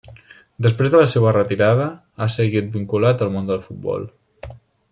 [0.65, 1.87] Després de la seua retirada,
[2.27, 4.13] ha seguit vinculat al món del futbol.